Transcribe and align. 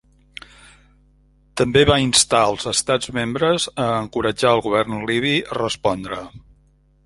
També 1.61 1.83
va 1.89 1.97
instar 2.05 2.41
els 2.53 2.65
Estats 2.73 3.13
membres 3.19 3.69
a 3.87 3.87
encoratjar 4.01 4.55
al 4.55 4.65
govern 4.69 4.99
libi 5.13 5.39
a 5.47 5.63
respondre. 5.63 6.23